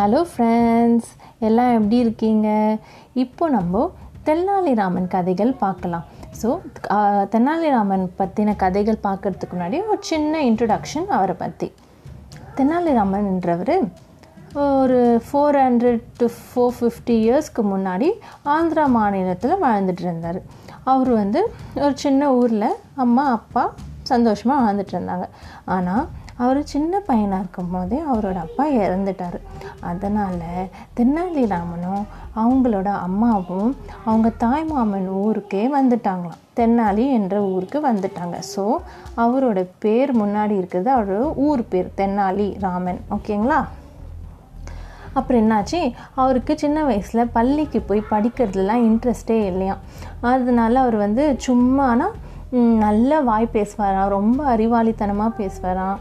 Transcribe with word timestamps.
Hello 0.00 0.20
friends 0.28 1.08
எல்லாம் 1.46 1.72
எப்படி 1.78 1.96
இருக்கீங்க? 2.02 2.48
இப்போ 3.22 3.44
நம்ம 3.54 3.82
தென்னாலிராமன் 4.26 5.08
கதைகள் 5.14 5.50
பார்க்கலாம். 5.64 6.04
ஸோ 6.40 6.48
தென்னாலிராமன் 7.32 8.04
பற்றின 8.20 8.54
கதைகள் 8.62 8.98
பார்க்கறதுக்கு 9.08 9.56
முன்னாடி 9.56 9.78
ஒரு 9.90 10.00
சின்ன 10.10 10.40
இன்ட்ரடக்ஷன் 10.50 11.08
அவரை 11.16 11.34
பற்றி 11.42 11.68
தென்னாலிராமன்ன்றவர் 12.58 13.74
ஒரு 14.86 14.98
four 15.26 15.58
hundred 15.64 16.02
to 16.22 16.28
four 16.38 16.74
fifty 16.78 17.16
இயர்ஸ்க்கு 17.26 17.64
முன்னாடி 17.74 18.10
ஆந்திரா 18.56 18.86
மாநிலத்தில் 18.98 19.62
வாழ்ந்துட்டு 19.66 20.04
இருந்தார். 20.08 20.40
அவர் 20.94 21.12
வந்து 21.22 21.42
ஒரு 21.84 21.94
சின்ன 22.06 22.32
ஊரில் 22.40 22.68
அம்மா 23.06 23.26
அப்பா 23.38 23.66
சந்தோஷமாக 24.14 24.62
வாழ்ந்துட்டு 24.64 24.96
இருந்தாங்க. 24.96 25.28
ஆனால் 25.76 26.04
அவர் 26.36 26.60
சின்ன 26.64 26.98
பையனாக 26.98 27.40
இருக்கும் 27.40 27.70
போதே 27.70 27.98
அவரோட 28.12 28.38
அப்பா 28.46 28.68
இறந்துட்டார். 28.68 29.38
அதனால் 29.80 30.70
தென்னாலிராமனும் 30.96 32.04
அவங்களோட 32.36 32.84
அம்மாவும் 32.84 33.76
அவங்க 34.04 34.30
தாய் 34.30 34.64
மாமன் 34.64 35.08
ஊருக்கே 35.08 35.68
வந்துட்டாங்களாம். 35.68 36.40
தென்னாலி 36.56 37.10
என்ற 37.10 37.42
ஊருக்கு 37.42 37.80
வந்துட்டாங்க. 37.80 38.38
ஸோ 38.56 38.64
அவரோட 39.16 39.68
பேர் 39.78 40.12
முன்னாடி 40.18 40.56
இருக்கிறது 40.56 40.90
அவரோட 40.96 41.36
ஊர் 41.36 41.68
பேர் 41.68 41.94
தென்னாலி 41.96 42.58
ராமன். 42.60 43.00
ஓகேங்களா? 43.10 43.60
அப்புறம் 45.14 45.40
என்னாச்சு? 45.42 45.92
அவருக்கு 46.14 46.58
சின்ன 46.58 46.84
வயசில் 46.84 47.32
பள்ளிக்கு 47.32 47.80
போய் 47.80 48.10
படிக்கிறதுலாம் 48.10 48.84
இன்ட்ரெஸ்டே 48.88 49.38
இல்லையா 49.44 49.76
அதனால 50.20 50.80
அவர் 50.80 50.96
வந்து 50.96 51.36
சும்மானா 51.46 52.06
நல்ல 52.84 53.20
வாய் 53.28 53.54
பேசுவாராம் 53.54 54.12
ரொம்ப 54.16 54.40
அறிவாளித்தனமாக 54.54 55.32
பேசுவாராம் 55.40 56.00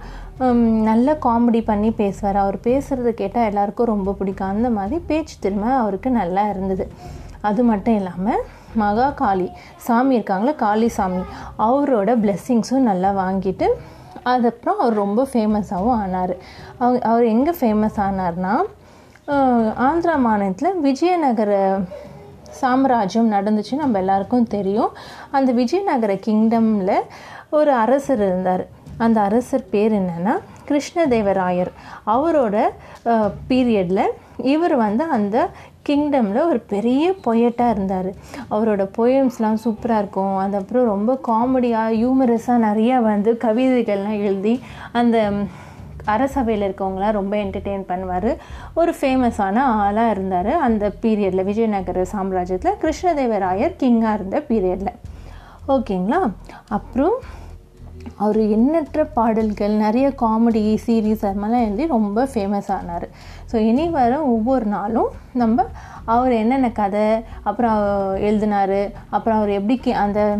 நல்ல 0.89 1.13
காமெடி 1.25 1.61
பண்ணி 1.69 1.89
பேசுவார்? 1.99 2.37
அவர் 2.43 2.57
பேசுகிறத 2.67 3.09
கேட்டால் 3.21 3.47
எல்லாருக்கும் 3.49 3.91
ரொம்ப 3.93 4.15
பிடிக்கும். 4.19 4.51
அந்த 4.55 4.69
மாதிரி 4.77 4.97
பேச்சு 5.09 5.35
திறமை 5.43 5.69
அவருக்கு 5.81 6.09
நல்லா 6.21 6.43
இருந்தது. 6.53 6.85
அது 7.49 7.61
மட்டும் 7.69 7.97
இல்லாமல் 7.99 8.43
மகா 8.81 9.07
காளி 9.21 9.47
சாமி 9.87 10.13
இருக்காங்களே 10.17 10.53
காளி 10.65 10.89
சாமி 10.97 11.21
அவரோட 11.67 12.11
பிளெஸ்ஸிங்ஸும் 12.23 12.87
நல்லா 12.89 13.09
வாங்கிட்டு 13.21 13.67
அதுக்கப்புறம் 14.31 14.79
அவர் 14.81 15.01
ரொம்ப 15.03 15.21
ஃபேமஸாகவும் 15.31 15.97
ஆனார். 16.03 16.35
அவங்க 16.81 16.99
அவர் 17.11 17.25
எங்கே 17.33 17.53
ஃபேமஸ் 17.59 17.99
ஆனார்னா 18.07 18.53
ஆந்திரா 19.87 20.15
மாநிலத்தில் 20.27 20.79
விஜயநகர 20.87 21.51
சாம்ராஜ்யம் 22.59 23.31
நடந்துச்சு 23.31 23.75
நம்ம 23.81 23.97
எல்லாருக்கும் 24.03 24.51
தெரியும். 24.55 24.91
அந்த 25.37 25.49
விஜயநகர 25.59 26.13
கிங்டமில் 26.27 26.95
ஒரு 27.57 27.71
அரசர் 27.83 28.21
இருந்தார். 28.27 28.63
அந்த 29.05 29.17
அரசர் 29.27 29.69
பேர் 29.73 29.93
என்னென்னா 29.99 30.33
கிருஷ்ணதேவராயர். 30.69 31.71
அவரோட 32.13 32.55
பீரியடில் 33.49 34.05
இவர் 34.53 34.75
வந்து 34.83 35.03
அந்த 35.17 35.37
கிங்டமில் 35.87 36.47
ஒரு 36.49 36.59
பெரிய 36.73 37.03
பொயட்டாக 37.25 37.73
இருந்தார். 37.75 38.09
அவரோட 38.53 38.83
பொயம்ஸ்லாம் 38.97 39.61
சூப்பராக 39.63 40.01
இருக்கும். 40.03 40.35
அது 40.43 40.57
அப்புறம் 40.59 40.91
ரொம்ப 40.93 41.11
காமெடியாக 41.27 41.95
ஹியூமரஸாக 41.99 42.65
நிறையா 42.67 42.97
வந்து 43.09 43.31
கவிதைகள்லாம் 43.45 44.21
எழுதி 44.27 44.55
அந்த 44.91 45.17
அரசவையில் 46.05 46.65
இருக்கவங்களாம் 46.67 47.17
ரொம்ப 47.19 47.33
என்டர்டெயின் 47.43 47.89
பண்ணுவார். 47.91 48.31
ஒரு 48.73 48.93
ஃபேமஸான 49.01 49.63
ஆளாக 49.83 50.13
இருந்தார். 50.15 50.51
அந்த 50.67 50.93
பீரியடில் 51.03 51.47
விஜயநகர 51.51 52.05
சாம்ராஜ்யத்தில் 52.13 52.79
கிருஷ்ணதேவராயர் 52.83 53.79
கிங்காக 53.83 54.17
இருந்த 54.19 54.39
பீரியடில் 54.49 54.97
ஓகேங்களா? 55.75 56.21
அப்புறம் 56.77 57.15
அவர் 58.23 58.39
எண்ணற்ற 58.55 59.03
பாடல்கள் 59.17 59.73
நிறைய 59.83 60.07
காமெடி 60.21 60.61
சீரீஸ் 60.85 61.25
அது 61.27 61.39
மாதிரிலாம் 61.41 61.65
எழுதி 61.67 61.85
ரொம்ப 61.87 62.23
ஃபேமஸ் 62.33 62.69
ஆனார். 62.77 63.05
ஸோ 63.51 63.55
இனி 63.69 63.85
வர 63.89 64.13
ஒவ்வொரு 64.33 64.65
நாளும் 64.65 65.11
நம்ம 65.41 65.65
அவர் 66.05 66.31
என்னென்ன 66.31 66.71
கதை 66.79 67.05
அப்புறம் 67.43 67.77
எழுதினார் 68.29 68.79
அப்புறம் 69.09 69.37
அவர் 69.39 69.49
எப்படி 69.49 69.93
அந்த 70.05 70.37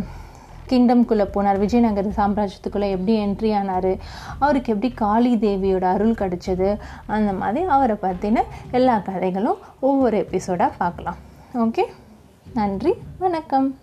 கிங்டம்குள்ளே 0.72 1.26
போனார். 1.34 1.60
விஜயநகர 1.60 2.10
சாம்ராஜ்யத்துக்குள்ளே 2.18 2.90
எப்படி 2.90 3.16
என்ட்ரி 3.26 3.58
ஆனார்? 3.58 3.92
அவருக்கு 4.40 4.74
எப்படி 4.74 4.94
காளி 4.94 5.36
தேவியோட 5.36 5.84
அருள் 5.84 6.12
கிடச்சிது? 6.12 6.78
அந்த 7.06 7.34
மாதிரி 7.34 7.66
அவரை 7.66 7.96
பற்றின 8.02 8.42
எல்லா 8.72 8.98
கதைகளும் 8.98 9.58
ஒவ்வொரு 9.80 10.28
எபிசோடாக 10.30 10.72
பார்க்கலாம். 10.78 11.16
ஓகே 11.54 11.86
நன்றி. 12.54 12.94
வணக்கம். 13.18 13.78